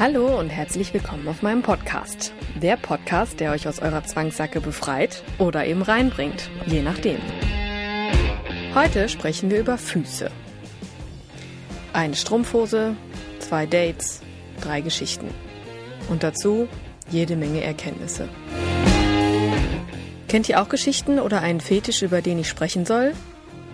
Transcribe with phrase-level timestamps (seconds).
[0.00, 2.32] Hallo und herzlich willkommen auf meinem Podcast.
[2.54, 7.18] Der Podcast, der euch aus eurer Zwangssacke befreit oder eben reinbringt, je nachdem.
[8.74, 10.30] Heute sprechen wir über Füße.
[11.92, 12.96] Eine Strumpfhose,
[13.40, 14.22] zwei Dates,
[14.62, 15.28] drei Geschichten.
[16.08, 16.66] Und dazu
[17.10, 18.30] jede Menge Erkenntnisse.
[20.28, 23.12] Kennt ihr auch Geschichten oder einen Fetisch, über den ich sprechen soll?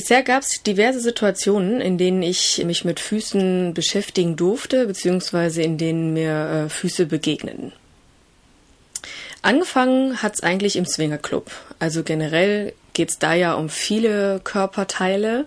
[0.00, 5.76] Bisher gab es diverse Situationen, in denen ich mich mit Füßen beschäftigen durfte, beziehungsweise in
[5.76, 7.72] denen mir äh, Füße begegneten.
[9.42, 11.50] Angefangen hat's eigentlich im Swingerclub.
[11.80, 15.46] Also generell geht's da ja um viele Körperteile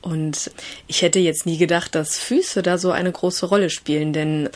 [0.00, 0.50] und
[0.86, 4.48] ich hätte jetzt nie gedacht, dass Füße da so eine große Rolle spielen, denn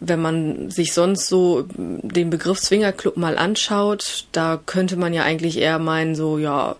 [0.00, 5.56] wenn man sich sonst so den Begriff Swingerclub mal anschaut, da könnte man ja eigentlich
[5.56, 6.76] eher meinen, so ja,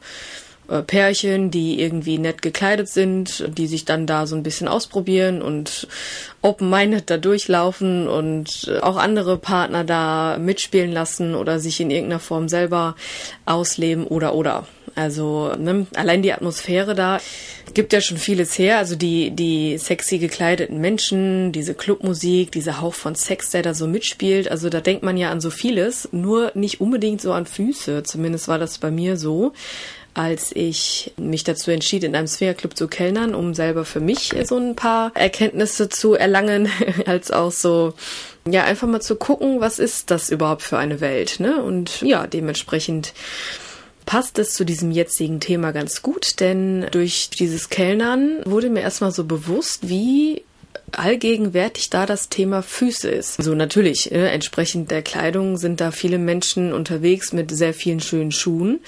[0.81, 5.87] Pärchen, die irgendwie nett gekleidet sind, die sich dann da so ein bisschen ausprobieren und
[6.41, 12.21] open-minded da durchlaufen und äh, auch andere Partner da mitspielen lassen oder sich in irgendeiner
[12.21, 12.97] Form selber
[13.45, 14.67] ausleben oder oder.
[14.95, 17.19] Also ne, allein die Atmosphäre da
[17.75, 18.79] gibt ja schon vieles her.
[18.79, 23.87] Also die, die sexy gekleideten Menschen, diese Clubmusik, dieser Hauch von Sex, der da so
[23.87, 24.51] mitspielt.
[24.51, 28.03] Also da denkt man ja an so vieles, nur nicht unbedingt so an Füße.
[28.03, 29.53] Zumindest war das bei mir so
[30.15, 34.59] als ich mich dazu entschied, in einem Swingerclub zu kellnern, um selber für mich so
[34.59, 36.69] ein paar Erkenntnisse zu erlangen,
[37.07, 37.95] als auch so,
[38.47, 41.63] ja, einfach mal zu gucken, was ist das überhaupt für eine Welt, ne?
[41.63, 43.15] Und ja, dementsprechend
[44.05, 49.13] passt es zu diesem jetzigen Thema ganz gut, denn durch dieses Kellnern wurde mir erstmal
[49.13, 50.43] so bewusst, wie
[50.93, 53.39] allgegenwärtig da das Thema Füße ist.
[53.39, 58.33] Also natürlich, äh, entsprechend der Kleidung sind da viele Menschen unterwegs mit sehr vielen schönen
[58.33, 58.81] Schuhen.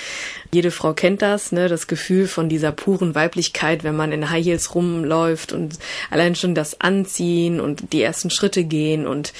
[0.52, 4.44] Jede Frau kennt das, ne, das Gefühl von dieser puren Weiblichkeit, wenn man in High
[4.44, 5.78] Heels rumläuft und
[6.10, 9.32] allein schon das Anziehen und die ersten Schritte gehen und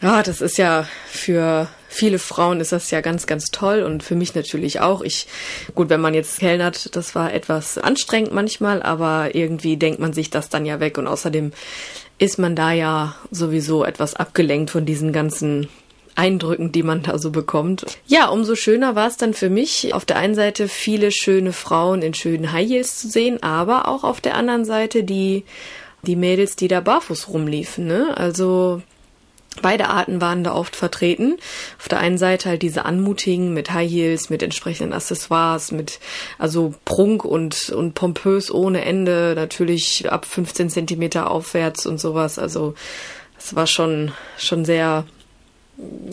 [0.00, 4.14] ja, das ist ja für viele Frauen ist das ja ganz, ganz toll und für
[4.14, 5.02] mich natürlich auch.
[5.02, 5.26] Ich,
[5.74, 10.30] gut, wenn man jetzt kellnert, das war etwas anstrengend manchmal, aber irgendwie denkt man sich
[10.30, 11.52] das dann ja weg und außerdem
[12.18, 15.68] ist man da ja sowieso etwas abgelenkt von diesen ganzen
[16.14, 17.86] Eindrücken, die man da so bekommt.
[18.06, 22.02] Ja, umso schöner war es dann für mich, auf der einen Seite viele schöne Frauen
[22.02, 25.44] in schönen High Heels zu sehen, aber auch auf der anderen Seite die,
[26.02, 28.14] die Mädels, die da barfuß rumliefen, ne?
[28.16, 28.82] Also,
[29.60, 31.36] Beide Arten waren da oft vertreten.
[31.78, 36.00] Auf der einen Seite halt diese anmutigen mit High Heels, mit entsprechenden Accessoires, mit
[36.38, 42.38] also Prunk und, und pompös ohne Ende, natürlich ab 15 Zentimeter aufwärts und sowas.
[42.38, 42.74] Also
[43.38, 45.04] es war schon, schon sehr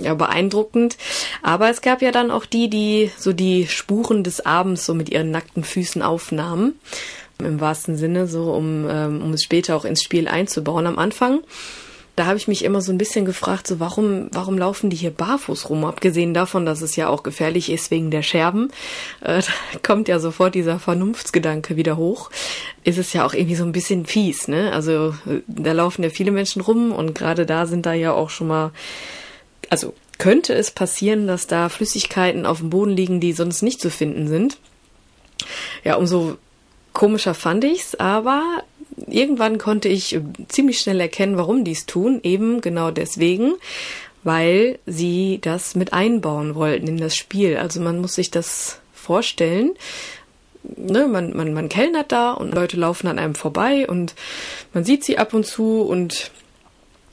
[0.02, 0.98] ja, beeindruckend.
[1.42, 5.10] Aber es gab ja dann auch die, die so die Spuren des Abends so mit
[5.10, 6.74] ihren nackten Füßen aufnahmen.
[7.38, 10.88] Im wahrsten Sinne, so um, ähm, um es später auch ins Spiel einzubauen.
[10.88, 11.40] Am Anfang
[12.20, 15.12] da habe ich mich immer so ein bisschen gefragt, so warum, warum laufen die hier
[15.12, 15.86] barfuß rum?
[15.86, 18.72] Abgesehen davon, dass es ja auch gefährlich ist wegen der Scherben,
[19.22, 22.30] äh, da kommt ja sofort dieser Vernunftsgedanke wieder hoch.
[22.84, 24.74] Ist es ja auch irgendwie so ein bisschen fies, ne?
[24.74, 28.30] Also äh, da laufen ja viele Menschen rum und gerade da sind da ja auch
[28.30, 28.72] schon mal,
[29.70, 33.90] also könnte es passieren, dass da Flüssigkeiten auf dem Boden liegen, die sonst nicht zu
[33.90, 34.58] finden sind.
[35.86, 36.38] Ja, umso
[36.92, 38.44] komischer fand ich's, aber
[39.08, 42.20] irgendwann konnte ich äh, ziemlich schnell erkennen, warum die es tun.
[42.24, 43.54] Eben genau deswegen,
[44.24, 47.58] weil sie das mit einbauen wollten in das Spiel.
[47.58, 49.72] Also man muss sich das vorstellen.
[50.64, 54.14] Ne, man, man, man kellnert da und Leute laufen an einem vorbei und
[54.74, 56.32] man sieht sie ab und zu und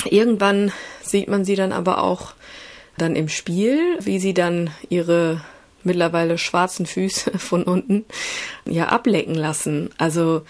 [0.04, 2.34] irgendwann sieht man sie dann aber auch
[2.98, 5.42] dann im Spiel, wie sie dann ihre
[5.84, 8.04] mittlerweile schwarzen Füße von unten
[8.66, 9.90] ja ablecken lassen.
[9.96, 10.42] Also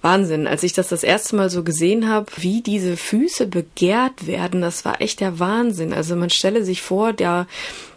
[0.00, 0.46] Wahnsinn.
[0.46, 4.84] Als ich das das erste Mal so gesehen habe, wie diese Füße begehrt werden, das
[4.84, 5.92] war echt der Wahnsinn.
[5.92, 7.46] Also man stelle sich vor, da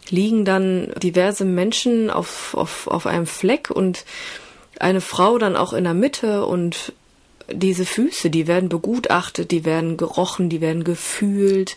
[0.09, 4.05] liegen dann diverse Menschen auf, auf, auf einem Fleck und
[4.79, 6.93] eine Frau dann auch in der Mitte und
[7.51, 11.75] diese Füße, die werden begutachtet, die werden gerochen, die werden gefühlt.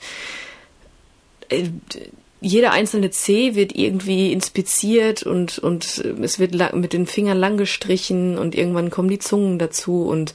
[2.45, 8.37] Jeder einzelne Zeh wird irgendwie inspiziert und, und es wird mit den Fingern lang gestrichen
[8.37, 10.35] und irgendwann kommen die Zungen dazu und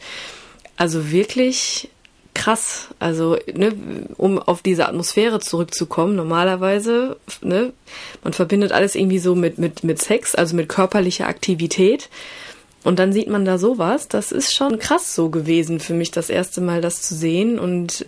[0.76, 1.90] also wirklich
[2.34, 2.88] krass.
[2.98, 3.74] Also, ne,
[4.18, 7.74] um auf diese Atmosphäre zurückzukommen, normalerweise, ne,
[8.24, 12.10] man verbindet alles irgendwie so mit, mit, mit Sex, also mit körperlicher Aktivität.
[12.84, 14.08] Und dann sieht man da sowas.
[14.08, 18.06] Das ist schon krass so gewesen für mich, das erste Mal das zu sehen und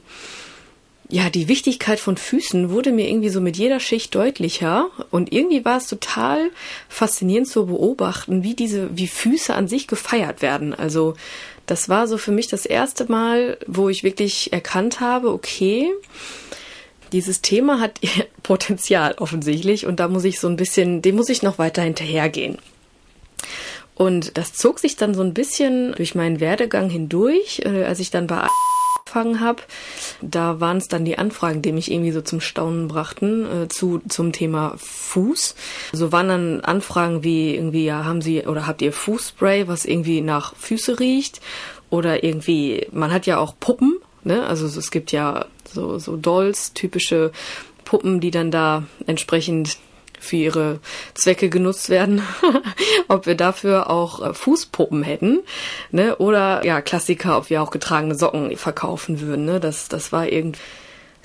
[1.11, 5.65] ja, die Wichtigkeit von Füßen wurde mir irgendwie so mit jeder Schicht deutlicher und irgendwie
[5.65, 6.49] war es total
[6.87, 10.73] faszinierend zu beobachten, wie diese, wie Füße an sich gefeiert werden.
[10.73, 11.15] Also
[11.65, 15.91] das war so für mich das erste Mal, wo ich wirklich erkannt habe, okay,
[17.11, 17.99] dieses Thema hat
[18.43, 22.57] Potenzial offensichtlich und da muss ich so ein bisschen, dem muss ich noch weiter hinterhergehen.
[23.95, 28.11] Und das zog sich dann so ein bisschen durch meinen Werdegang hindurch, äh, als ich
[28.11, 28.47] dann bei
[29.01, 29.61] angefangen habe.
[30.21, 34.01] Da waren es dann die Anfragen, die mich irgendwie so zum Staunen brachten äh, zu
[34.07, 35.55] zum Thema Fuß.
[35.93, 40.21] So waren dann Anfragen wie irgendwie ja haben Sie oder habt ihr Fußspray, was irgendwie
[40.21, 41.41] nach Füße riecht
[41.89, 44.45] oder irgendwie man hat ja auch Puppen, ne?
[44.45, 47.31] Also es gibt ja so so Dolls, typische
[47.85, 49.77] Puppen, die dann da entsprechend
[50.21, 50.79] für ihre
[51.15, 52.21] Zwecke genutzt werden,
[53.07, 55.39] ob wir dafür auch äh, Fußpuppen hätten,
[55.89, 56.15] ne?
[56.17, 59.59] Oder ja, Klassiker, ob wir auch getragene Socken verkaufen würden, ne?
[59.59, 60.59] Das, das war irgendwie,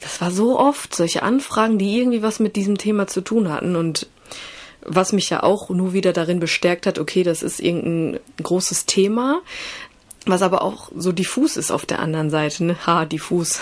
[0.01, 3.77] das war so oft solche Anfragen, die irgendwie was mit diesem Thema zu tun hatten
[3.77, 4.09] und
[4.81, 9.41] was mich ja auch nur wieder darin bestärkt hat, okay, das ist irgendein großes Thema,
[10.25, 12.77] was aber auch so diffus ist auf der anderen Seite, ne?
[12.87, 13.61] Ha, diffus.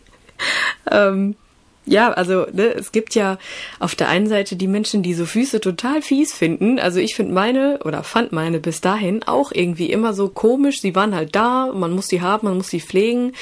[0.90, 1.36] ähm,
[1.84, 3.38] ja, also ne, es gibt ja
[3.80, 6.78] auf der einen Seite die Menschen, die so Füße total fies finden.
[6.78, 10.80] Also ich finde meine oder fand meine bis dahin auch irgendwie immer so komisch.
[10.80, 13.32] Sie waren halt da, man muss sie haben, man muss sie pflegen.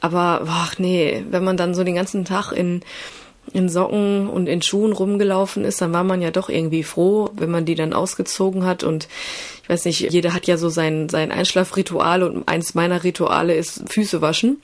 [0.00, 2.80] Aber ach nee, wenn man dann so den ganzen Tag in
[3.52, 7.50] in Socken und in Schuhen rumgelaufen ist, dann war man ja doch irgendwie froh, wenn
[7.50, 9.06] man die dann ausgezogen hat und
[9.62, 13.84] ich weiß nicht, jeder hat ja so sein sein Einschlafritual und eins meiner Rituale ist
[13.86, 14.62] Füße waschen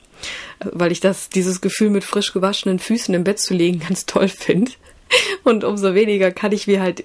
[0.60, 4.28] weil ich das, dieses Gefühl mit frisch gewaschenen Füßen im Bett zu legen ganz toll
[4.28, 4.72] finde.
[5.42, 7.04] Und umso weniger kann ich mir halt,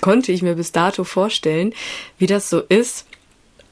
[0.00, 1.72] konnte ich mir bis dato vorstellen,
[2.18, 3.06] wie das so ist,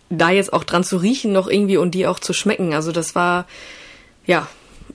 [0.09, 2.73] da jetzt auch dran zu riechen noch irgendwie und die auch zu schmecken.
[2.73, 3.47] Also das war,
[4.27, 4.49] ja,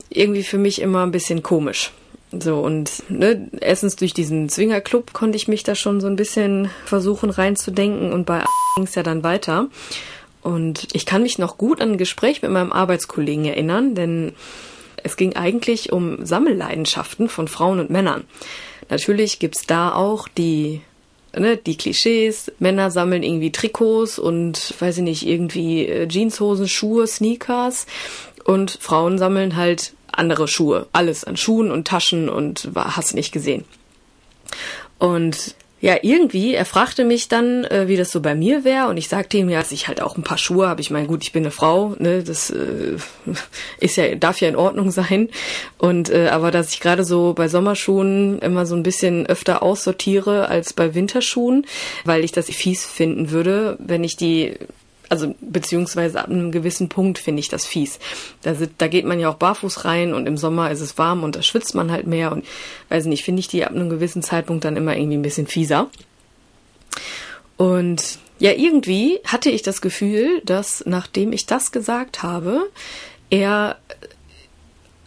[0.09, 1.91] irgendwie für mich immer ein bisschen komisch.
[2.31, 6.69] So, und ne, erstens durch diesen Zwingerclub konnte ich mich da schon so ein bisschen
[6.85, 8.45] versuchen reinzudenken und bei
[8.75, 9.67] ging es ja dann weiter.
[10.41, 14.33] Und ich kann mich noch gut an ein Gespräch mit meinem Arbeitskollegen erinnern, denn
[15.03, 18.25] es ging eigentlich um Sammelleidenschaften von Frauen und Männern.
[18.89, 20.81] Natürlich gibt's da auch die,
[21.35, 22.51] ne, die Klischees.
[22.59, 27.85] Männer sammeln irgendwie Trikots und, weiß ich nicht, irgendwie äh, Jeanshosen, Schuhe, Sneakers.
[28.43, 30.87] Und Frauen sammeln halt andere Schuhe.
[30.91, 33.65] Alles an Schuhen und Taschen und hast nicht gesehen.
[34.97, 38.97] Und ja, irgendwie, er fragte mich dann, äh, wie das so bei mir wäre und
[38.97, 40.79] ich sagte ihm ja, dass ich halt auch ein paar Schuhe habe.
[40.79, 42.97] Ich meine, gut, ich bin eine Frau, ne, das äh,
[43.79, 45.29] ist ja darf ja in Ordnung sein
[45.79, 50.49] und äh, aber dass ich gerade so bei Sommerschuhen immer so ein bisschen öfter aussortiere
[50.49, 51.65] als bei Winterschuhen,
[52.05, 54.53] weil ich das fies finden würde, wenn ich die
[55.11, 57.99] also beziehungsweise ab einem gewissen Punkt finde ich das fies.
[58.43, 61.35] Da, da geht man ja auch barfuß rein und im Sommer ist es warm und
[61.35, 62.45] da schwitzt man halt mehr und
[62.87, 65.89] weiß nicht, finde ich die ab einem gewissen Zeitpunkt dann immer irgendwie ein bisschen fieser.
[67.57, 72.69] Und ja, irgendwie hatte ich das Gefühl, dass nachdem ich das gesagt habe,
[73.29, 73.77] er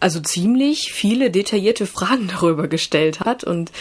[0.01, 3.73] also ziemlich viele detaillierte Fragen darüber gestellt hat und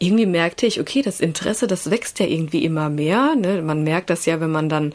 [0.00, 3.36] irgendwie merkte ich, okay, das Interesse, das wächst ja irgendwie immer mehr.
[3.36, 3.62] Ne?
[3.62, 4.92] Man merkt das ja, wenn man dann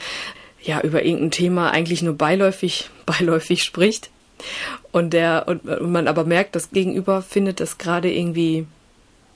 [0.63, 4.10] ja über irgendein Thema eigentlich nur beiläufig, beiläufig spricht.
[4.91, 8.65] Und der, und, und man aber merkt, das Gegenüber findet das gerade irgendwie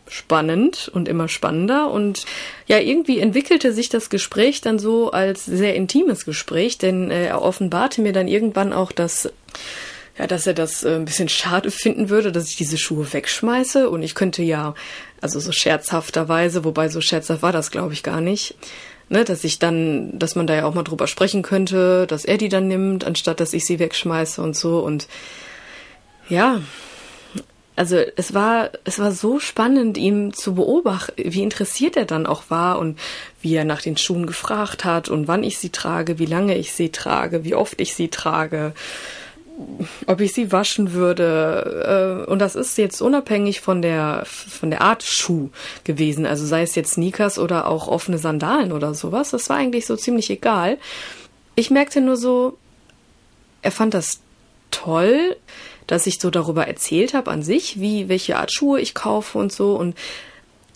[0.09, 1.91] spannend und immer spannender.
[1.91, 2.25] Und
[2.65, 7.41] ja, irgendwie entwickelte sich das Gespräch dann so als sehr intimes Gespräch, denn äh, er
[7.41, 9.29] offenbarte mir dann irgendwann auch, dass
[10.17, 13.89] ja, dass er das äh, ein bisschen schade finden würde, dass ich diese Schuhe wegschmeiße.
[13.89, 14.73] Und ich könnte ja,
[15.21, 18.55] also so scherzhafterweise, wobei so scherzhaft war das, glaube ich, gar nicht,
[19.09, 22.37] ne, dass ich dann, dass man da ja auch mal drüber sprechen könnte, dass er
[22.37, 24.79] die dann nimmt, anstatt dass ich sie wegschmeiße und so.
[24.79, 25.07] Und
[26.29, 26.61] ja,
[27.75, 32.49] also es war, es war so spannend, ihm zu beobachten, wie interessiert er dann auch
[32.49, 32.99] war und
[33.41, 36.73] wie er nach den Schuhen gefragt hat und wann ich sie trage, wie lange ich
[36.73, 38.73] sie trage, wie oft ich sie trage,
[40.05, 42.25] ob ich sie waschen würde.
[42.25, 45.49] Äh, und das ist jetzt unabhängig von der, von der Art Schuh
[45.83, 46.25] gewesen.
[46.25, 49.31] Also sei es jetzt Sneakers oder auch offene Sandalen oder sowas.
[49.31, 50.77] Das war eigentlich so ziemlich egal.
[51.55, 52.57] Ich merkte nur so,
[53.61, 54.19] er fand das
[54.71, 55.35] toll,
[55.87, 59.51] dass ich so darüber erzählt habe an sich, wie welche Art Schuhe ich kaufe und
[59.51, 59.95] so und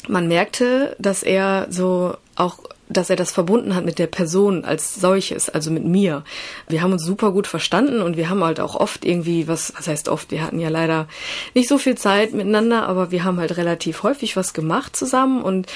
[0.08, 2.60] man merkte, dass er so auch
[2.92, 6.24] dass er das verbunden hat mit der Person als solches, also mit mir.
[6.68, 9.88] Wir haben uns super gut verstanden und wir haben halt auch oft irgendwie was, was
[9.88, 11.08] heißt oft, wir hatten ja leider
[11.54, 15.68] nicht so viel Zeit miteinander, aber wir haben halt relativ häufig was gemacht zusammen und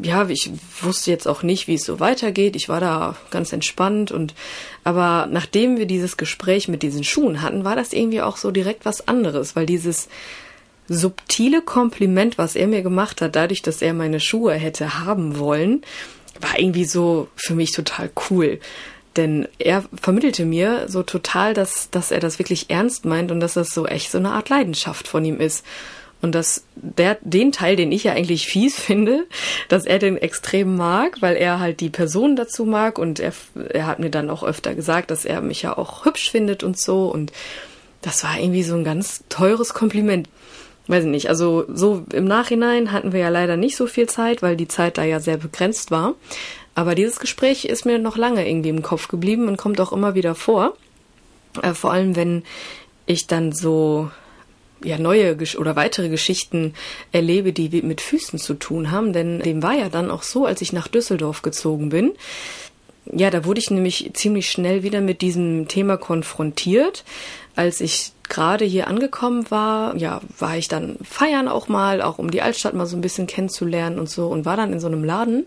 [0.00, 2.56] ja, ich wusste jetzt auch nicht, wie es so weitergeht.
[2.56, 4.34] Ich war da ganz entspannt und
[4.82, 8.84] aber nachdem wir dieses Gespräch mit diesen Schuhen hatten, war das irgendwie auch so direkt
[8.84, 10.08] was anderes, weil dieses
[10.88, 15.82] subtile Kompliment, was er mir gemacht hat, dadurch, dass er meine Schuhe hätte haben wollen,
[16.40, 18.60] war irgendwie so für mich total cool.
[19.16, 23.54] Denn er vermittelte mir so total, dass, dass er das wirklich ernst meint und dass
[23.54, 25.64] das so echt so eine Art Leidenschaft von ihm ist.
[26.20, 29.26] Und dass der, den Teil, den ich ja eigentlich fies finde,
[29.68, 33.32] dass er den extrem mag, weil er halt die Person dazu mag und er,
[33.68, 36.80] er hat mir dann auch öfter gesagt, dass er mich ja auch hübsch findet und
[36.80, 37.06] so.
[37.06, 37.30] Und
[38.02, 40.28] das war irgendwie so ein ganz teures Kompliment
[40.86, 44.42] weiß ich nicht, also so im Nachhinein hatten wir ja leider nicht so viel Zeit,
[44.42, 46.14] weil die Zeit da ja sehr begrenzt war.
[46.74, 50.14] Aber dieses Gespräch ist mir noch lange irgendwie im Kopf geblieben und kommt auch immer
[50.14, 50.76] wieder vor.
[51.62, 52.42] Äh, vor allem, wenn
[53.06, 54.10] ich dann so
[54.82, 56.74] ja neue oder weitere Geschichten
[57.12, 59.12] erlebe, die mit Füßen zu tun haben.
[59.12, 62.12] Denn dem war ja dann auch so, als ich nach Düsseldorf gezogen bin.
[63.06, 67.04] Ja, da wurde ich nämlich ziemlich schnell wieder mit diesem Thema konfrontiert.
[67.54, 72.30] Als ich gerade hier angekommen war, ja, war ich dann feiern auch mal, auch um
[72.30, 75.04] die Altstadt mal so ein bisschen kennenzulernen und so und war dann in so einem
[75.04, 75.46] Laden,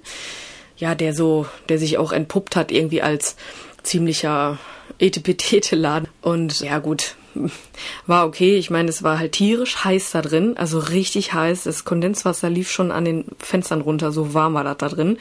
[0.78, 3.36] ja, der so, der sich auch entpuppt hat irgendwie als
[3.84, 4.60] ziemlicher
[5.00, 7.16] Etepetete-Laden und ja gut,
[8.08, 8.58] war okay.
[8.58, 11.64] Ich meine, es war halt tierisch heiß da drin, also richtig heiß.
[11.64, 15.18] Das Kondenswasser lief schon an den Fenstern runter, so warm war das da drin.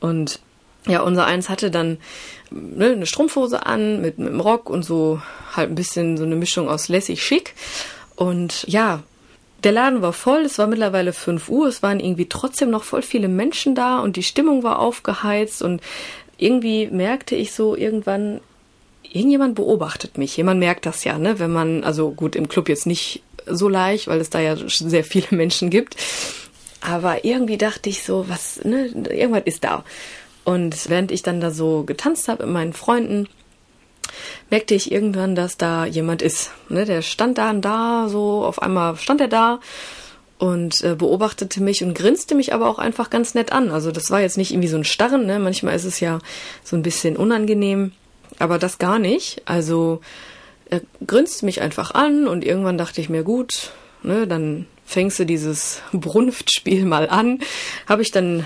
[0.00, 0.40] Und
[0.86, 1.98] ja, unser eins hatte dann
[2.50, 5.20] ne, eine Strumpfhose an mit, mit einem Rock und so
[5.54, 7.54] halt ein bisschen so eine Mischung aus lässig schick.
[8.16, 9.02] Und ja,
[9.64, 13.02] der Laden war voll, es war mittlerweile 5 Uhr, es waren irgendwie trotzdem noch voll
[13.02, 15.80] viele Menschen da und die Stimmung war aufgeheizt und
[16.36, 18.40] irgendwie merkte ich so irgendwann,
[19.04, 20.36] irgendjemand beobachtet mich.
[20.36, 24.08] Jemand merkt das ja, ne, wenn man, also gut, im Club jetzt nicht so leicht,
[24.08, 25.96] weil es da ja sehr viele Menschen gibt.
[26.80, 29.84] Aber irgendwie dachte ich so, was, ne, irgendwas ist da.
[30.44, 33.28] Und während ich dann da so getanzt habe mit meinen Freunden,
[34.50, 36.50] merkte ich irgendwann, dass da jemand ist.
[36.68, 39.60] Ne, der stand da und da, so auf einmal stand er da
[40.38, 43.70] und äh, beobachtete mich und grinste mich aber auch einfach ganz nett an.
[43.70, 45.38] Also das war jetzt nicht irgendwie so ein Starren, ne?
[45.38, 46.18] manchmal ist es ja
[46.64, 47.92] so ein bisschen unangenehm,
[48.38, 49.42] aber das gar nicht.
[49.44, 50.00] Also
[50.68, 53.70] er grinste mich einfach an und irgendwann dachte ich mir, gut,
[54.02, 57.38] ne, dann fängst du dieses Brunftspiel mal an.
[57.88, 58.44] Habe ich dann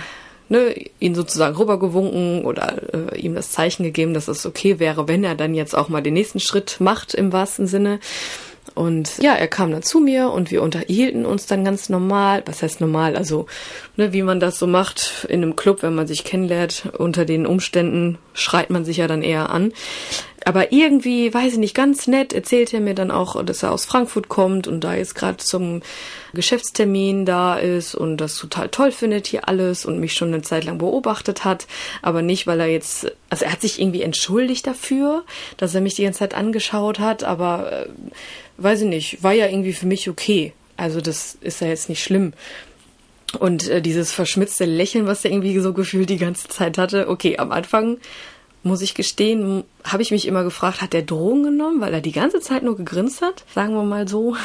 [0.48, 5.24] ne, ihn sozusagen rübergewunken oder äh, ihm das Zeichen gegeben, dass es okay wäre, wenn
[5.24, 8.00] er dann jetzt auch mal den nächsten Schritt macht im wahrsten Sinne.
[8.74, 12.42] Und ja, er kam dann zu mir und wir unterhielten uns dann ganz normal.
[12.46, 13.16] Was heißt normal?
[13.16, 13.46] Also,
[13.96, 17.46] ne, wie man das so macht in einem Club, wenn man sich kennenlernt, unter den
[17.46, 19.72] Umständen schreit man sich ja dann eher an.
[20.46, 23.84] Aber irgendwie, weiß ich nicht, ganz nett erzählt er mir dann auch, dass er aus
[23.84, 25.82] Frankfurt kommt und da jetzt gerade zum
[26.34, 30.62] Geschäftstermin da ist und das total toll findet hier alles und mich schon eine Zeit
[30.62, 31.66] lang beobachtet hat,
[32.00, 35.24] aber nicht, weil er jetzt, also er hat sich irgendwie entschuldigt dafür,
[35.56, 37.86] dass er mich die ganze Zeit angeschaut hat, aber äh,
[38.58, 40.52] weiß ich nicht, war ja irgendwie für mich okay.
[40.76, 42.34] Also das ist ja jetzt nicht schlimm.
[43.40, 47.36] Und äh, dieses verschmitzte Lächeln, was er irgendwie so gefühlt die ganze Zeit hatte, okay,
[47.36, 47.98] am Anfang
[48.66, 52.12] muss ich gestehen, habe ich mich immer gefragt, hat der Drogen genommen, weil er die
[52.12, 54.36] ganze Zeit nur gegrinst hat, sagen wir mal so,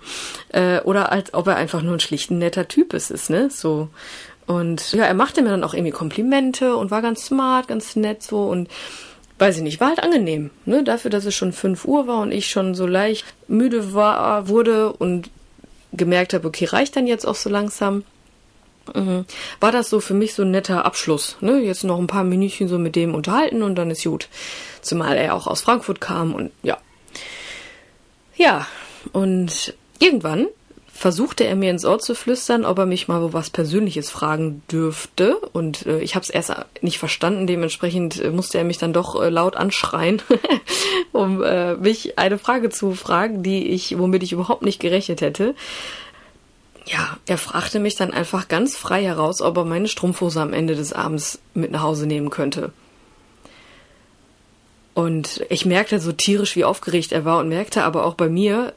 [0.50, 3.88] äh, oder als ob er einfach nur ein schlicht netter Typ ist, ist, ne, so.
[4.46, 8.22] Und ja, er machte mir dann auch irgendwie Komplimente und war ganz smart, ganz nett
[8.22, 8.44] so.
[8.44, 8.68] Und
[9.38, 12.32] weiß ich nicht, war halt angenehm, ne, dafür, dass es schon fünf Uhr war und
[12.32, 15.30] ich schon so leicht müde war, wurde und
[15.92, 18.04] gemerkt habe, okay, reicht dann jetzt auch so langsam
[18.94, 19.24] Mhm.
[19.60, 21.36] War das so für mich so ein netter Abschluss.
[21.40, 21.60] Ne?
[21.60, 24.28] Jetzt noch ein paar Minütchen so mit dem unterhalten und dann ist gut.
[24.80, 26.78] Zumal er auch aus Frankfurt kam und ja.
[28.36, 28.66] Ja,
[29.12, 30.46] und irgendwann
[30.98, 34.62] versuchte er mir ins Ohr zu flüstern, ob er mich mal wo was Persönliches fragen
[34.70, 35.36] dürfte.
[35.36, 37.46] Und äh, ich habe es erst nicht verstanden.
[37.46, 40.20] Dementsprechend äh, musste er mich dann doch äh, laut anschreien,
[41.12, 45.54] um äh, mich eine Frage zu fragen, die ich, womit ich überhaupt nicht gerechnet hätte.
[46.88, 50.74] Ja, er fragte mich dann einfach ganz frei heraus, ob er meine Strumpfhose am Ende
[50.74, 52.72] des Abends mit nach Hause nehmen könnte.
[54.94, 58.72] Und ich merkte so tierisch, wie aufgeregt er war und merkte aber auch bei mir,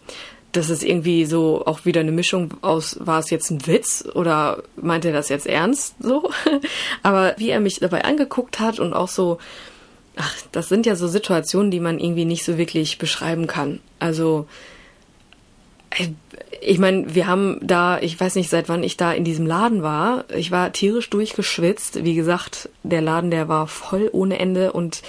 [0.52, 4.62] dass es irgendwie so auch wieder eine Mischung aus, war es jetzt ein Witz oder
[4.76, 6.30] meinte er das jetzt ernst so?
[7.04, 9.38] Aber wie er mich dabei angeguckt hat und auch so,
[10.18, 13.80] ach, das sind ja so Situationen, die man irgendwie nicht so wirklich beschreiben kann.
[14.00, 14.46] Also,
[16.62, 19.82] ich meine, wir haben da, ich weiß nicht, seit wann ich da in diesem Laden
[19.82, 20.26] war.
[20.36, 22.04] Ich war tierisch durchgeschwitzt.
[22.04, 25.02] Wie gesagt, der Laden, der war voll ohne Ende und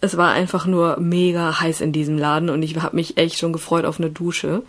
[0.00, 3.52] es war einfach nur mega heiß in diesem Laden und ich habe mich echt schon
[3.52, 4.62] gefreut auf eine Dusche.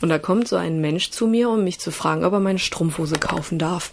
[0.00, 2.58] Und da kommt so ein Mensch zu mir, um mich zu fragen, ob er meine
[2.58, 3.92] Strumpfhose kaufen darf.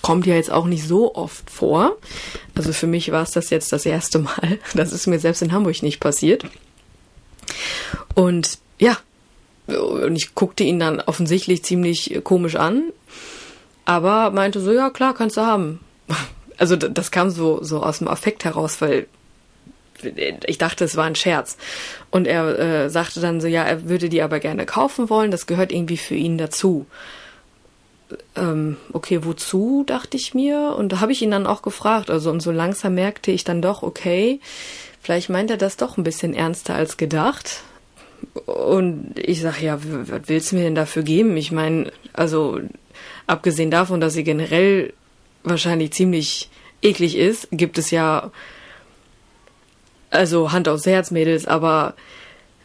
[0.00, 1.96] Kommt ja jetzt auch nicht so oft vor.
[2.54, 4.58] Also für mich war es das jetzt das erste Mal.
[4.74, 6.44] Das ist mir selbst in Hamburg nicht passiert.
[8.14, 8.96] Und ja,
[9.66, 12.84] und ich guckte ihn dann offensichtlich ziemlich komisch an,
[13.84, 15.80] aber meinte so, ja klar, kannst du haben.
[16.58, 19.08] Also das kam so, so aus dem Affekt heraus, weil
[20.46, 21.58] ich dachte, es war ein Scherz.
[22.10, 25.46] Und er äh, sagte dann so, ja, er würde die aber gerne kaufen wollen, das
[25.46, 26.86] gehört irgendwie für ihn dazu.
[28.36, 30.74] Ähm, okay, wozu, dachte ich mir.
[30.78, 32.08] Und da habe ich ihn dann auch gefragt.
[32.08, 34.40] Also, und so langsam merkte ich dann doch, okay,
[35.02, 37.62] vielleicht meint er das doch ein bisschen ernster als gedacht.
[38.46, 41.36] Und ich sage, ja, was willst du mir denn dafür geben?
[41.36, 42.60] Ich meine, also,
[43.26, 44.92] abgesehen davon, dass sie generell
[45.42, 46.48] wahrscheinlich ziemlich
[46.82, 48.30] eklig ist, gibt es ja
[50.10, 51.94] also Hand aufs Herz, Mädels, aber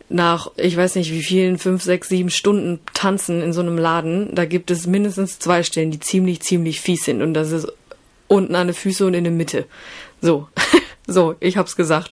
[0.09, 4.35] nach, ich weiß nicht wie vielen, fünf, sechs, sieben Stunden tanzen in so einem Laden,
[4.35, 7.21] da gibt es mindestens zwei Stellen, die ziemlich, ziemlich fies sind.
[7.21, 7.71] Und das ist
[8.27, 9.65] unten an den Füßen und in der Mitte.
[10.21, 10.47] So,
[11.07, 12.11] so, ich hab's gesagt.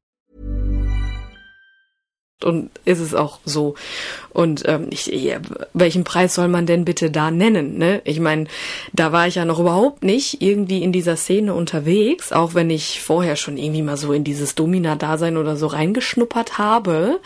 [2.45, 3.75] Und ist es auch so.
[4.29, 5.11] Und ähm, ich,
[5.73, 7.77] welchen Preis soll man denn bitte da nennen?
[7.77, 8.01] Ne?
[8.05, 8.47] Ich meine,
[8.93, 13.01] da war ich ja noch überhaupt nicht irgendwie in dieser Szene unterwegs, auch wenn ich
[13.01, 17.19] vorher schon irgendwie mal so in dieses Domina-Dasein oder so reingeschnuppert habe.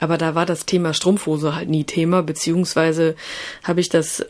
[0.00, 3.14] Aber da war das Thema Strumpfhose halt nie Thema, beziehungsweise
[3.62, 4.26] habe ich das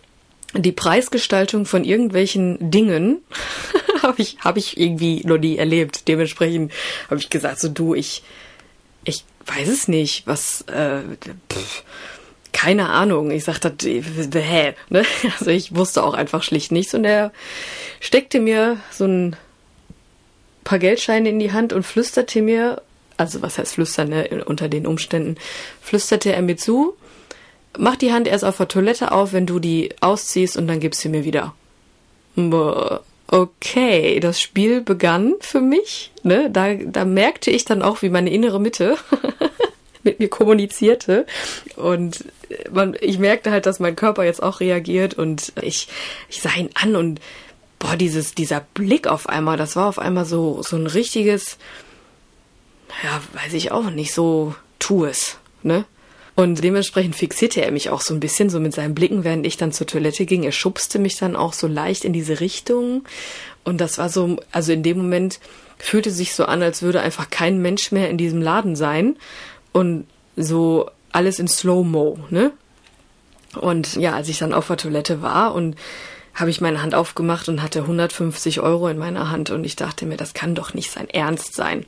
[0.53, 3.19] die Preisgestaltung von irgendwelchen Dingen
[4.03, 6.09] habe ich habe ich irgendwie noch nie erlebt.
[6.09, 6.73] Dementsprechend
[7.09, 8.23] habe ich gesagt, so du, ich
[9.05, 11.01] ich weiß es nicht, was, äh,
[11.51, 11.85] pff,
[12.53, 13.31] keine Ahnung.
[13.31, 15.05] Ich sagte, hä, ne?
[15.39, 17.33] Also ich wusste auch einfach schlicht nichts und er
[18.01, 19.37] steckte mir so ein
[20.65, 22.83] paar Geldscheine in die Hand und flüsterte mir,
[23.17, 24.45] also was heißt flüstern, ne?
[24.45, 25.37] Unter den Umständen,
[25.81, 26.97] flüsterte er mir zu,
[27.79, 31.01] mach die Hand erst auf der Toilette auf, wenn du die ausziehst und dann gibst
[31.01, 31.55] sie mir wieder.
[32.37, 36.11] Boah okay, das Spiel begann für mich.
[36.23, 36.51] Ne?
[36.51, 38.97] Da, da merkte ich dann auch, wie meine innere Mitte
[40.03, 41.27] mit mir kommunizierte.
[41.77, 42.25] Und
[42.73, 45.87] man, ich merkte halt, dass mein Körper jetzt auch reagiert und ich,
[46.29, 47.21] ich sah ihn an und
[47.79, 51.57] boah, dieses, dieser Blick auf einmal, das war auf einmal so, so ein richtiges,
[53.05, 55.85] ja, weiß ich auch nicht, so tu es, ne?
[56.37, 59.57] Und dementsprechend fixierte er mich auch so ein bisschen, so mit seinen Blicken, während ich
[59.57, 60.45] dann zur Toilette ging.
[60.45, 63.05] Er schubste mich dann auch so leicht in diese Richtung.
[63.65, 65.41] Und das war so, also in dem Moment
[65.79, 69.17] fühlte sich so an, als würde einfach kein Mensch mehr in diesem Laden sein.
[69.73, 72.53] Und so alles in Slow-Mo, ne?
[73.59, 75.77] Und ja, als ich dann auf der Toilette war und
[76.35, 80.07] habe ich meine Hand aufgemacht und hatte 150 Euro in meiner Hand und ich dachte
[80.07, 81.85] mir, das kann doch nicht sein Ernst sein.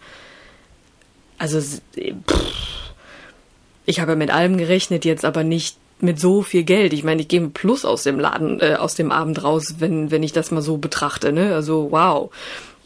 [1.38, 2.91] Also, pff,
[3.84, 6.92] ich habe mit allem gerechnet, jetzt aber nicht mit so viel Geld.
[6.92, 10.10] Ich meine, ich gehe mit Plus aus dem Laden, äh, aus dem Abend raus, wenn,
[10.10, 11.54] wenn ich das mal so betrachte, ne?
[11.54, 12.30] Also, wow.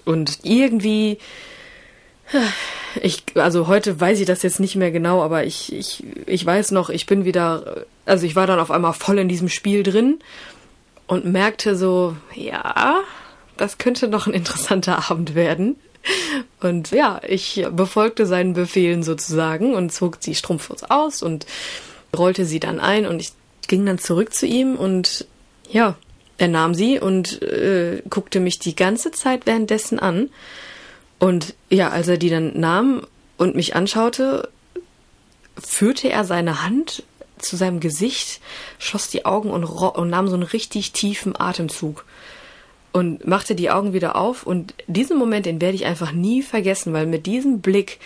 [0.05, 1.19] Und irgendwie,
[3.03, 6.73] ich, also heute weiß ich das jetzt nicht mehr genau, aber ich, ich, ich weiß
[6.73, 10.19] noch, ich bin wieder, also ich war dann auf einmal voll in diesem Spiel drin
[11.07, 12.97] und merkte so, ja,
[13.57, 15.77] das könnte noch ein interessanter Abend werden.
[16.61, 21.47] Und ja, ich befolgte seinen Befehlen sozusagen und zog die Strumpfhose aus und
[22.17, 23.33] rollte sie dann ein und ich
[23.69, 25.27] ging dann zurück zu ihm und
[25.71, 25.97] ja,
[26.39, 30.31] er nahm sie und äh, guckte mich die ganze Zeit währenddessen an.
[31.19, 33.07] Und ja, als er die dann nahm
[33.39, 34.49] und mich anschaute,
[35.59, 37.03] führte er seine Hand
[37.39, 38.41] zu seinem Gesicht,
[38.79, 42.05] schloss die Augen und, und nahm so einen richtig tiefen Atemzug
[42.97, 44.47] und machte die Augen wieder auf.
[44.47, 47.99] Und diesen Moment, den werde ich einfach nie vergessen, weil mit diesem Blick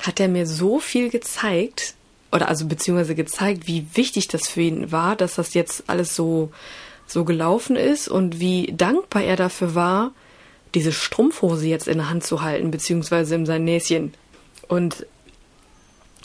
[0.00, 1.94] hat er mir so viel gezeigt,
[2.30, 6.52] oder also beziehungsweise gezeigt, wie wichtig das für ihn war, dass das jetzt alles so,
[7.06, 10.12] so gelaufen ist und wie dankbar er dafür war,
[10.74, 14.12] diese Strumpfhose jetzt in der Hand zu halten, beziehungsweise in sein Näschen.
[14.68, 15.06] Und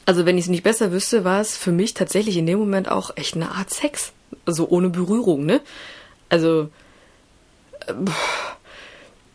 [0.05, 2.91] also wenn ich es nicht besser wüsste, war es für mich tatsächlich in dem Moment
[2.91, 4.11] auch echt eine Art Sex.
[4.45, 5.61] Also ohne Berührung, ne?
[6.27, 6.67] Also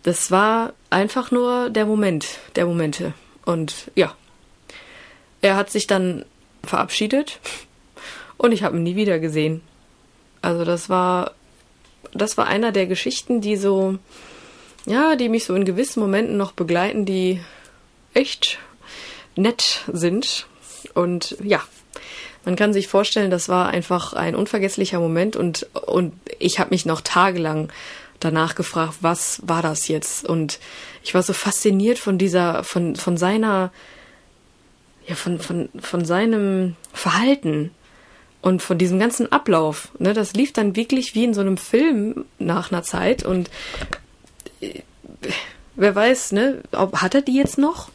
[0.02, 3.14] das war einfach nur der Moment, der Momente.
[3.44, 4.14] Und ja,
[5.40, 6.24] er hat sich dann
[6.62, 7.40] verabschiedet
[8.36, 9.60] und ich habe ihn nie wieder gesehen.
[10.42, 11.32] Also das war,
[12.12, 13.98] das war einer der Geschichten, die so,
[14.86, 17.40] ja, die mich so in gewissen Momenten noch begleiten, die
[18.12, 18.58] echt
[19.36, 20.46] nett sind.
[20.94, 21.62] Und ja,
[22.44, 26.84] man kann sich vorstellen, das war einfach ein unvergesslicher Moment und, und ich habe mich
[26.84, 27.70] noch tagelang
[28.20, 30.24] danach gefragt, was war das jetzt?
[30.24, 30.58] Und
[31.02, 33.72] ich war so fasziniert von dieser, von, von seiner,
[35.06, 37.70] ja, von, von, von seinem Verhalten
[38.40, 39.88] und von diesem ganzen Ablauf.
[39.98, 43.50] Ne, das lief dann wirklich wie in so einem Film nach einer Zeit und
[44.60, 44.80] äh,
[45.76, 47.90] wer weiß, ne, ob, hat er die jetzt noch?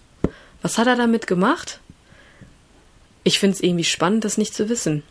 [0.62, 1.80] Was hat er damit gemacht?
[3.24, 5.04] Ich finde es irgendwie spannend, das nicht zu wissen.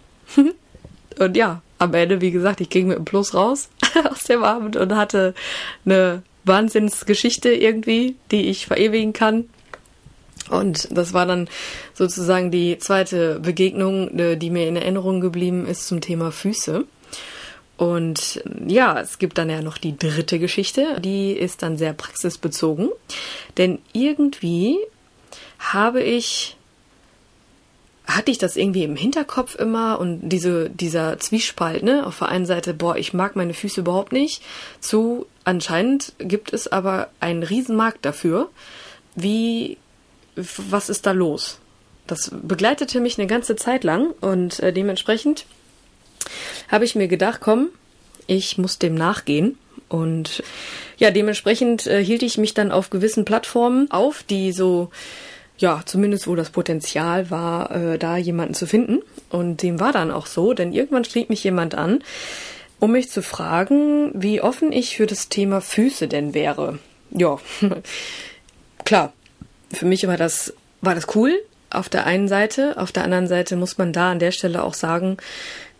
[1.18, 3.68] und ja, am Ende, wie gesagt, ich ging mit dem Plus raus
[4.10, 5.34] aus dem Abend und hatte
[5.84, 9.48] eine Wahnsinnsgeschichte irgendwie, die ich verewigen kann.
[10.50, 11.48] Und das war dann
[11.94, 16.84] sozusagen die zweite Begegnung, äh, die mir in Erinnerung geblieben ist zum Thema Füße.
[17.76, 22.88] Und ja, es gibt dann ja noch die dritte Geschichte, die ist dann sehr praxisbezogen.
[23.56, 24.78] Denn irgendwie
[25.58, 26.57] habe ich
[28.08, 32.06] hatte ich das irgendwie im Hinterkopf immer und diese, dieser Zwiespalt, ne?
[32.06, 34.42] Auf der einen Seite, boah, ich mag meine Füße überhaupt nicht,
[34.80, 38.48] zu anscheinend gibt es aber einen Riesenmarkt dafür.
[39.14, 39.76] Wie,
[40.34, 41.58] was ist da los?
[42.06, 45.44] Das begleitete mich eine ganze Zeit lang und äh, dementsprechend
[46.68, 47.68] habe ich mir gedacht, komm,
[48.26, 49.58] ich muss dem nachgehen.
[49.88, 50.42] Und
[50.96, 54.90] ja, dementsprechend äh, hielt ich mich dann auf gewissen Plattformen auf, die so
[55.58, 59.00] ja, zumindest wo das Potenzial war, äh, da jemanden zu finden.
[59.28, 62.00] Und dem war dann auch so, denn irgendwann schrieb mich jemand an,
[62.78, 66.78] um mich zu fragen, wie offen ich für das Thema Füße denn wäre.
[67.10, 67.38] Ja,
[68.84, 69.12] klar.
[69.70, 71.38] Für mich war das, war das cool.
[71.70, 72.78] Auf der einen Seite.
[72.78, 75.18] Auf der anderen Seite muss man da an der Stelle auch sagen,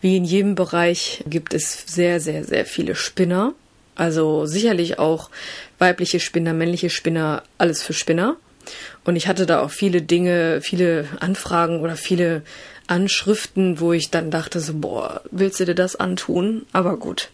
[0.01, 3.53] wie in jedem Bereich gibt es sehr, sehr, sehr viele Spinner.
[3.95, 5.29] Also sicherlich auch
[5.79, 8.37] weibliche Spinner, männliche Spinner, alles für Spinner.
[9.03, 12.43] Und ich hatte da auch viele Dinge, viele Anfragen oder viele
[12.87, 16.65] Anschriften, wo ich dann dachte so, boah, willst du dir das antun?
[16.73, 17.29] Aber gut.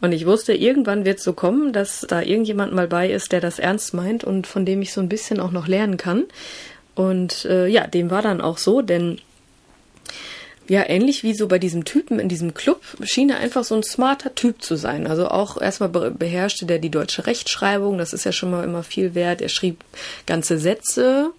[0.00, 3.40] Und ich wusste, irgendwann wird es so kommen, dass da irgendjemand mal bei ist, der
[3.40, 6.24] das ernst meint und von dem ich so ein bisschen auch noch lernen kann.
[6.94, 9.20] Und äh, ja, dem war dann auch so, denn
[10.68, 13.82] ja, ähnlich wie so bei diesem Typen in diesem Club, schien er einfach so ein
[13.82, 15.06] smarter Typ zu sein.
[15.06, 19.14] Also auch erstmal beherrschte der die deutsche Rechtschreibung, das ist ja schon mal immer viel
[19.14, 19.40] wert.
[19.40, 19.82] Er schrieb
[20.26, 21.30] ganze Sätze,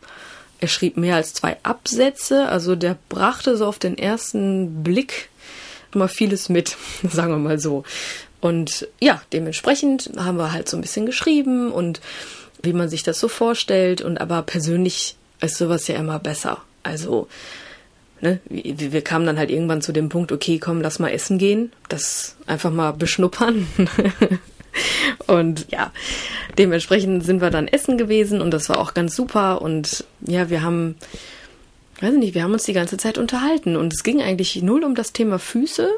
[0.60, 5.30] er schrieb mehr als zwei Absätze, also der brachte so auf den ersten Blick
[5.94, 6.76] immer vieles mit,
[7.10, 7.84] sagen wir mal so.
[8.42, 12.02] Und ja, dementsprechend haben wir halt so ein bisschen geschrieben und
[12.64, 16.62] wie man sich das so vorstellt und aber persönlich ist sowas ja immer besser.
[16.84, 17.28] Also
[18.22, 21.72] ne, wir, kamen dann halt irgendwann zu dem Punkt, okay, komm, lass mal essen gehen,
[21.88, 23.68] das einfach mal beschnuppern.
[25.28, 25.92] und ja,
[26.58, 30.62] dementsprechend sind wir dann essen gewesen und das war auch ganz super und ja, wir
[30.62, 30.96] haben,
[32.02, 34.96] weiß nicht, wir haben uns die ganze Zeit unterhalten und es ging eigentlich null um
[34.96, 35.90] das Thema Füße.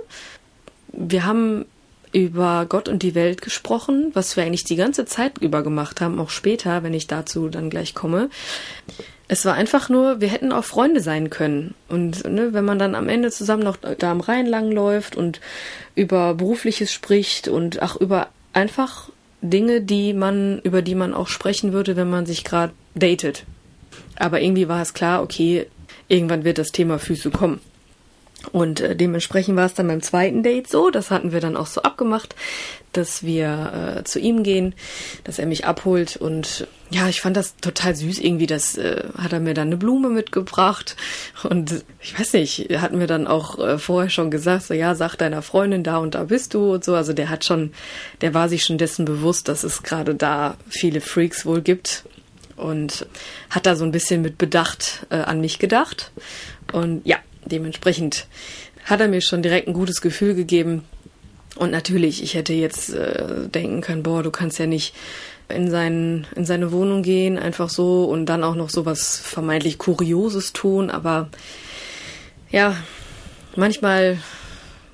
[0.93, 1.65] Wir haben
[2.13, 6.19] über Gott und die Welt gesprochen, was wir eigentlich die ganze Zeit über gemacht haben,
[6.19, 8.29] auch später, wenn ich dazu dann gleich komme.
[9.31, 11.73] Es war einfach nur, wir hätten auch Freunde sein können.
[11.87, 15.39] Und ne, wenn man dann am Ende zusammen noch da am Rhein langläuft und
[15.95, 19.09] über Berufliches spricht und auch über einfach
[19.41, 23.45] Dinge, die man, über die man auch sprechen würde, wenn man sich gerade datet.
[24.17, 25.65] Aber irgendwie war es klar, okay,
[26.09, 27.61] irgendwann wird das Thema Füße kommen.
[28.51, 31.67] Und äh, dementsprechend war es dann beim zweiten Date so, das hatten wir dann auch
[31.67, 32.35] so abgemacht,
[32.91, 34.75] dass wir äh, zu ihm gehen,
[35.23, 39.31] dass er mich abholt und ja, ich fand das total süß irgendwie, das äh, hat
[39.31, 40.97] er mir dann eine Blume mitgebracht
[41.43, 45.15] und ich weiß nicht, hatten wir dann auch äh, vorher schon gesagt, so ja, sag
[45.15, 47.71] deiner Freundin, da und da bist du und so, also der hat schon,
[48.19, 52.03] der war sich schon dessen bewusst, dass es gerade da viele Freaks wohl gibt
[52.57, 53.05] und
[53.49, 56.11] hat da so ein bisschen mit Bedacht äh, an mich gedacht.
[56.71, 58.27] Und ja, dementsprechend
[58.85, 60.83] hat er mir schon direkt ein gutes Gefühl gegeben.
[61.55, 64.93] Und natürlich, ich hätte jetzt äh, denken können, boah, du kannst ja nicht
[65.49, 69.77] in, seinen, in seine Wohnung gehen, einfach so und dann auch noch so was vermeintlich
[69.77, 70.89] Kurioses tun.
[70.89, 71.29] Aber
[72.49, 72.75] ja,
[73.55, 74.17] manchmal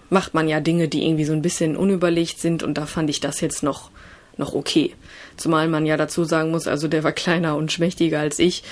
[0.10, 3.20] macht man ja Dinge, die irgendwie so ein bisschen unüberlegt sind und da fand ich
[3.20, 3.92] das jetzt noch,
[4.38, 4.94] noch okay.
[5.36, 8.64] Zumal man ja dazu sagen muss, also der war kleiner und schmächtiger als ich.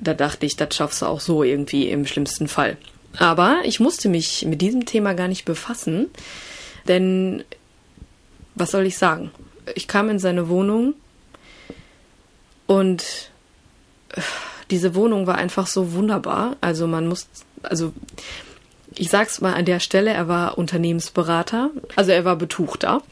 [0.00, 2.76] Da dachte ich, das schaffst du auch so irgendwie im schlimmsten Fall.
[3.18, 6.06] Aber ich musste mich mit diesem Thema gar nicht befassen,
[6.86, 7.44] denn
[8.54, 9.30] was soll ich sagen?
[9.74, 10.94] Ich kam in seine Wohnung
[12.66, 13.30] und
[14.14, 14.20] äh,
[14.70, 16.56] diese Wohnung war einfach so wunderbar.
[16.60, 17.28] Also man muss,
[17.62, 17.92] also
[18.94, 23.02] ich sag's mal an der Stelle, er war Unternehmensberater, also er war Betuchter.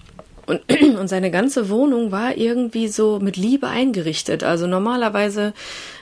[0.46, 0.60] Und,
[0.98, 4.44] und seine ganze Wohnung war irgendwie so mit Liebe eingerichtet.
[4.44, 5.52] Also normalerweise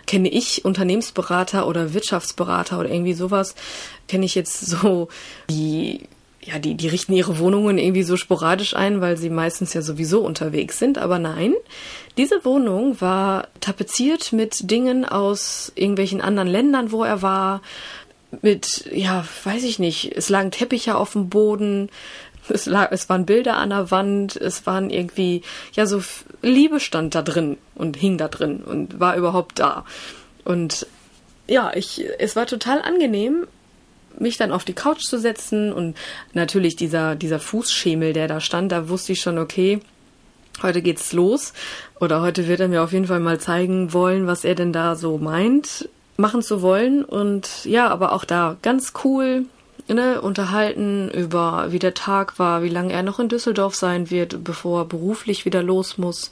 [0.06, 3.54] kenne ich Unternehmensberater oder Wirtschaftsberater oder irgendwie sowas,
[4.08, 5.08] kenne ich jetzt so,
[5.50, 6.08] die,
[6.40, 10.20] ja, die, die richten ihre Wohnungen irgendwie so sporadisch ein, weil sie meistens ja sowieso
[10.20, 10.98] unterwegs sind.
[10.98, 11.54] Aber nein,
[12.16, 17.62] diese Wohnung war tapeziert mit Dingen aus irgendwelchen anderen Ländern, wo er war,
[18.42, 21.88] mit, ja, weiß ich nicht, es lagen Teppiche auf dem Boden,
[22.48, 26.02] es, lag, es waren Bilder an der Wand, es waren irgendwie, ja, so
[26.44, 29.85] Liebe stand da drin und hing da drin und war überhaupt da.
[30.44, 30.87] Und
[31.46, 33.46] ja, ich, es war total angenehm,
[34.18, 35.96] mich dann auf die Couch zu setzen und
[36.33, 39.80] natürlich dieser, dieser Fußschemel, der da stand, da wusste ich schon, okay,
[40.62, 41.52] heute geht's los
[42.00, 44.94] oder heute wird er mir auf jeden Fall mal zeigen wollen, was er denn da
[44.94, 49.46] so meint, machen zu wollen und ja, aber auch da ganz cool,
[49.88, 54.44] ne, unterhalten über, wie der Tag war, wie lange er noch in Düsseldorf sein wird,
[54.44, 56.30] bevor er beruflich wieder los muss.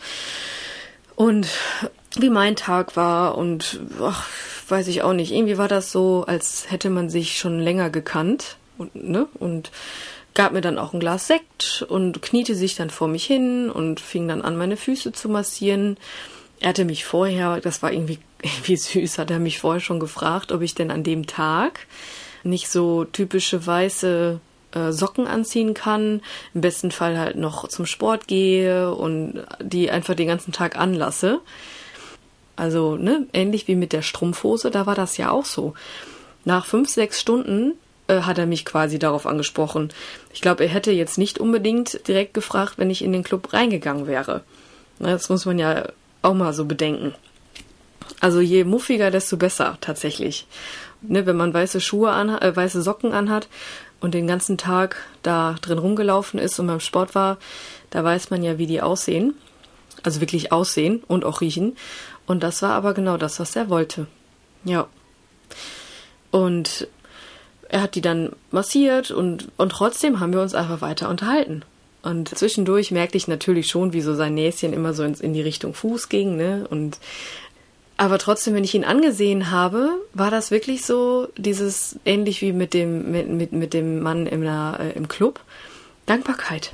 [1.14, 1.48] Und
[2.16, 4.28] wie mein Tag war und ach,
[4.68, 5.32] weiß ich auch nicht.
[5.32, 9.70] Irgendwie war das so, als hätte man sich schon länger gekannt und, ne, und
[10.34, 14.00] gab mir dann auch ein Glas Sekt und kniete sich dann vor mich hin und
[14.00, 15.98] fing dann an, meine Füße zu massieren.
[16.60, 20.52] Er hatte mich vorher, das war irgendwie, irgendwie süß, hat er mich vorher schon gefragt,
[20.52, 21.86] ob ich denn an dem Tag
[22.44, 24.40] nicht so typische weiße
[24.72, 26.22] äh, Socken anziehen kann,
[26.55, 31.40] im besten Fall halt noch zum Sport gehe und die einfach den ganzen Tag anlasse.
[32.57, 35.74] Also, ne, ähnlich wie mit der Strumpfhose, da war das ja auch so.
[36.44, 37.74] Nach fünf, sechs Stunden
[38.09, 39.90] äh, hat er mich quasi darauf angesprochen.
[40.33, 44.07] Ich glaube, er hätte jetzt nicht unbedingt direkt gefragt, wenn ich in den Club reingegangen
[44.07, 44.42] wäre.
[44.98, 45.88] Das muss man ja
[46.20, 47.14] auch mal so bedenken.
[48.20, 50.46] Also je muffiger, desto besser tatsächlich
[51.02, 53.48] ne, wenn man weiße Schuhe an, äh, weiße Socken anhat
[54.00, 57.38] und den ganzen Tag da drin rumgelaufen ist und beim Sport war,
[57.90, 59.34] da weiß man ja, wie die aussehen.
[60.02, 61.76] Also wirklich aussehen und auch riechen.
[62.26, 64.06] Und das war aber genau das, was er wollte.
[64.64, 64.88] Ja.
[66.30, 66.88] Und
[67.68, 71.64] er hat die dann massiert und, und trotzdem haben wir uns einfach weiter unterhalten.
[72.02, 75.40] Und zwischendurch merkte ich natürlich schon, wie so sein Näschen immer so in, in die
[75.40, 76.66] Richtung Fuß ging, ne?
[76.68, 76.98] Und
[77.96, 82.74] aber trotzdem, wenn ich ihn angesehen habe, war das wirklich so dieses ähnlich wie mit
[82.74, 85.40] dem mit mit, mit dem Mann im, äh, im Club
[86.07, 86.72] Dankbarkeit.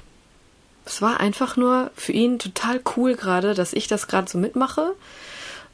[0.85, 4.95] Es war einfach nur für ihn total cool gerade, dass ich das gerade so mitmache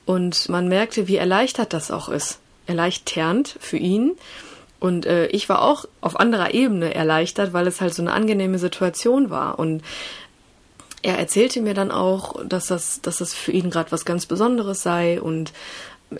[0.06, 4.12] und man merkte, wie erleichtert das auch ist, erleichternd für ihn.
[4.80, 8.58] Und äh, ich war auch auf anderer Ebene erleichtert, weil es halt so eine angenehme
[8.58, 9.58] Situation war.
[9.58, 9.82] Und
[11.04, 14.82] er erzählte mir dann auch, dass das, dass das für ihn gerade was ganz Besonderes
[14.82, 15.52] sei und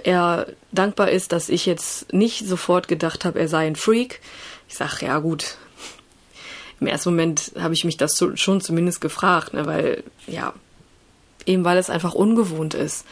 [0.05, 4.21] er dankbar ist, dass ich jetzt nicht sofort gedacht habe, er sei ein Freak.
[4.69, 5.57] Ich sag, ja gut.
[6.81, 10.53] Im ersten Moment habe ich mich das schon zumindest gefragt, ne, weil, ja,
[11.47, 13.07] eben weil es einfach ungewohnt ist.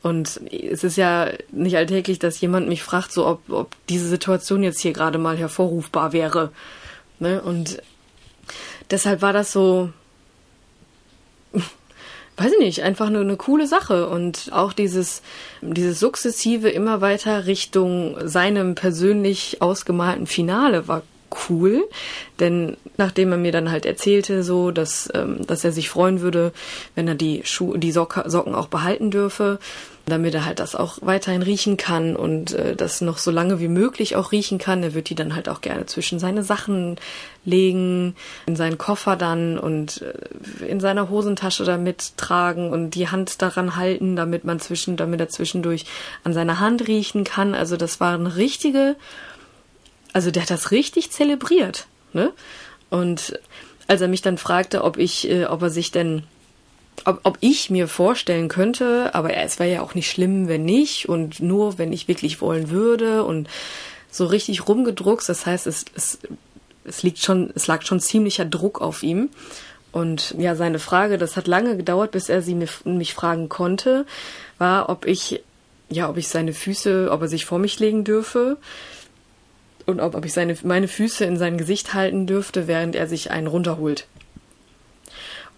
[0.00, 4.62] Und es ist ja nicht alltäglich, dass jemand mich fragt, so ob, ob diese Situation
[4.62, 6.52] jetzt hier gerade mal hervorrufbar wäre.
[7.18, 7.42] Ne?
[7.42, 7.82] Und
[8.90, 9.90] deshalb war das so,
[12.36, 14.08] weiß ich nicht, einfach nur eine coole Sache.
[14.08, 15.22] Und auch dieses,
[15.60, 21.02] dieses sukzessive immer weiter Richtung seinem persönlich ausgemalten Finale war
[21.48, 21.88] cool,
[22.40, 26.52] denn nachdem er mir dann halt erzählte, so, dass, ähm, dass er sich freuen würde,
[26.94, 29.58] wenn er die Schuhe, die Sock Socken auch behalten dürfe,
[30.06, 33.68] damit er halt das auch weiterhin riechen kann und äh, das noch so lange wie
[33.68, 34.82] möglich auch riechen kann.
[34.82, 36.96] Er wird die dann halt auch gerne zwischen seine Sachen
[37.44, 43.42] legen, in seinen Koffer dann und äh, in seiner Hosentasche damit tragen und die Hand
[43.42, 45.84] daran halten, damit man zwischen, damit er zwischendurch
[46.24, 47.54] an seiner Hand riechen kann.
[47.54, 48.96] Also das war eine richtige,
[50.12, 52.32] also der hat das richtig zelebriert, ne?
[52.90, 53.38] Und
[53.86, 56.24] als er mich dann fragte, ob ich, äh, ob er sich denn
[57.06, 61.08] ob, ob ich mir vorstellen könnte, aber es wäre ja auch nicht schlimm, wenn nicht
[61.08, 63.48] und nur, wenn ich wirklich wollen würde und
[64.10, 65.28] so richtig rumgedruckt.
[65.28, 66.18] Das heißt, es, es,
[66.84, 69.30] es liegt schon, es lag schon ziemlicher Druck auf ihm.
[69.92, 74.06] Und ja, seine Frage, das hat lange gedauert, bis er sie mir, mich fragen konnte,
[74.58, 75.42] war, ob ich,
[75.90, 78.56] ja, ob ich seine Füße, ob er sich vor mich legen dürfe
[79.84, 83.30] und ob, ob ich seine, meine Füße in sein Gesicht halten dürfte, während er sich
[83.30, 84.06] einen runterholt.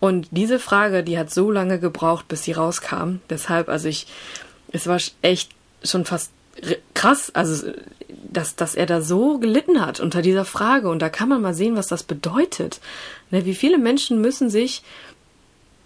[0.05, 3.21] Und diese Frage, die hat so lange gebraucht, bis sie rauskam.
[3.31, 4.07] Deshalb, also ich,
[4.71, 5.51] es war echt
[5.83, 6.31] schon fast
[6.93, 7.73] krass, also
[8.31, 10.91] dass, dass er da so gelitten hat unter dieser Frage.
[10.91, 12.81] Und da kann man mal sehen, was das bedeutet.
[13.31, 14.83] Ne, wie viele Menschen müssen sich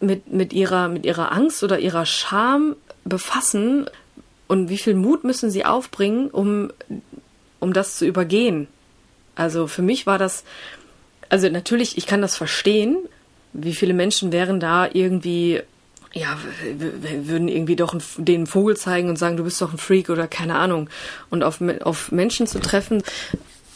[0.00, 3.88] mit, mit, ihrer, mit ihrer Angst oder ihrer Scham befassen
[4.48, 6.72] und wie viel Mut müssen sie aufbringen, um,
[7.60, 8.66] um das zu übergehen.
[9.36, 10.42] Also für mich war das,
[11.28, 12.98] also natürlich, ich kann das verstehen,
[13.52, 15.62] wie viele Menschen wären da irgendwie
[16.12, 16.38] ja,
[16.78, 20.56] würden irgendwie doch den Vogel zeigen und sagen, du bist doch ein Freak oder keine
[20.56, 20.88] Ahnung.
[21.28, 23.02] Und auf, auf Menschen zu treffen,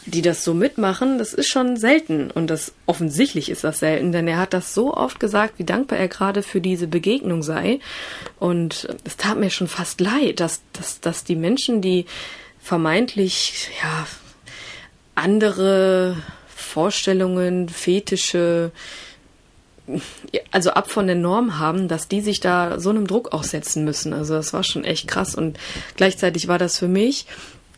[0.05, 2.31] die das so mitmachen, das ist schon selten.
[2.31, 5.99] Und das offensichtlich ist das selten, denn er hat das so oft gesagt, wie dankbar
[5.99, 7.79] er gerade für diese Begegnung sei.
[8.39, 12.05] Und es tat mir schon fast leid, dass, dass, dass die Menschen, die
[12.59, 14.07] vermeintlich, ja,
[15.15, 18.71] andere Vorstellungen, Fetische,
[20.51, 24.13] also ab von der Norm haben, dass die sich da so einem Druck aussetzen müssen.
[24.13, 25.59] Also das war schon echt krass und
[25.95, 27.25] gleichzeitig war das für mich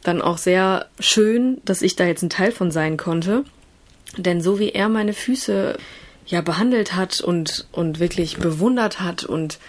[0.04, 3.44] dann auch sehr schön, dass ich da jetzt ein Teil von sein konnte.
[4.18, 5.78] Denn so wie er meine Füße
[6.28, 9.60] ja behandelt hat und, und wirklich bewundert hat und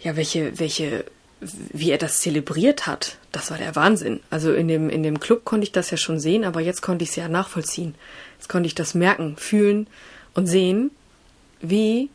[0.00, 1.04] ja, welche, welche,
[1.40, 4.20] wie er das zelebriert hat, das war der Wahnsinn.
[4.30, 7.04] Also in dem, in dem Club konnte ich das ja schon sehen, aber jetzt konnte
[7.04, 7.94] ich es ja nachvollziehen.
[8.38, 9.86] Jetzt konnte ich das merken, fühlen
[10.34, 10.90] und sehen
[11.62, 12.10] wie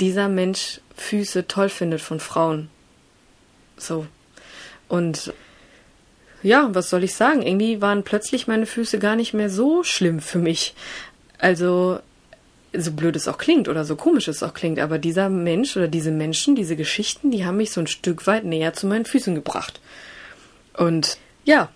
[0.00, 2.70] dieser Mensch Füße toll findet von Frauen.
[3.76, 4.06] So.
[4.88, 5.32] Und
[6.42, 7.42] ja, was soll ich sagen?
[7.42, 10.74] Irgendwie waren plötzlich meine Füße gar nicht mehr so schlimm für mich.
[11.38, 11.98] Also,
[12.72, 15.88] so blöd es auch klingt oder so komisch es auch klingt, aber dieser Mensch oder
[15.88, 19.34] diese Menschen, diese Geschichten, die haben mich so ein Stück weit näher zu meinen Füßen
[19.34, 19.80] gebracht.
[20.74, 21.70] Und ja,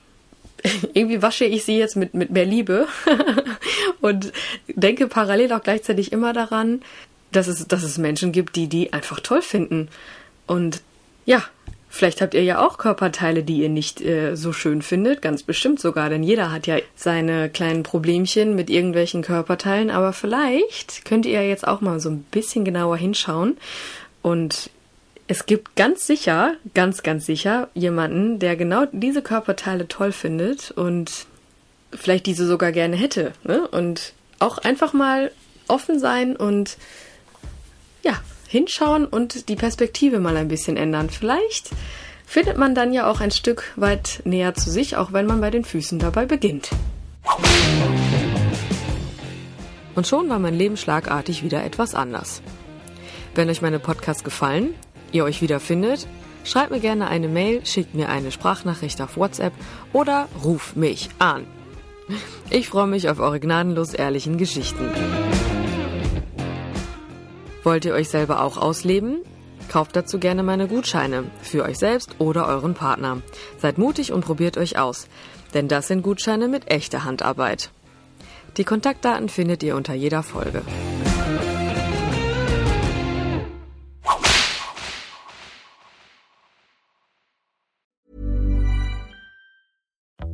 [0.94, 2.86] irgendwie wasche ich sie jetzt mit, mit mehr Liebe
[4.00, 4.32] und
[4.68, 6.82] denke parallel auch gleichzeitig immer daran,
[7.32, 9.88] dass es, dass es Menschen gibt, die die einfach toll finden.
[10.46, 10.82] Und
[11.26, 11.44] ja,
[11.88, 15.80] vielleicht habt ihr ja auch Körperteile, die ihr nicht äh, so schön findet, ganz bestimmt
[15.80, 21.46] sogar, denn jeder hat ja seine kleinen Problemchen mit irgendwelchen Körperteilen, aber vielleicht könnt ihr
[21.46, 23.56] jetzt auch mal so ein bisschen genauer hinschauen
[24.22, 24.70] und
[25.30, 31.26] es gibt ganz sicher, ganz, ganz sicher jemanden, der genau diese Körperteile toll findet und
[31.92, 33.32] vielleicht diese sogar gerne hätte.
[33.44, 33.68] Ne?
[33.68, 35.30] Und auch einfach mal
[35.68, 36.78] offen sein und
[38.02, 38.14] ja,
[38.48, 41.10] hinschauen und die Perspektive mal ein bisschen ändern.
[41.10, 41.70] Vielleicht
[42.26, 45.52] findet man dann ja auch ein Stück weit näher zu sich, auch wenn man bei
[45.52, 46.70] den Füßen dabei beginnt.
[49.94, 52.42] Und schon war mein Leben schlagartig wieder etwas anders.
[53.36, 54.74] Wenn euch meine Podcasts gefallen,
[55.12, 56.06] ihr euch wiederfindet,
[56.44, 59.52] schreibt mir gerne eine Mail, schickt mir eine Sprachnachricht auf WhatsApp
[59.92, 61.46] oder ruf mich an.
[62.50, 64.90] Ich freue mich auf eure gnadenlos ehrlichen Geschichten.
[67.62, 69.18] Wollt ihr euch selber auch ausleben?
[69.70, 73.22] Kauft dazu gerne meine Gutscheine für euch selbst oder euren Partner.
[73.58, 75.06] Seid mutig und probiert euch aus,
[75.54, 77.70] denn das sind Gutscheine mit echter Handarbeit.
[78.56, 80.62] Die Kontaktdaten findet ihr unter jeder Folge.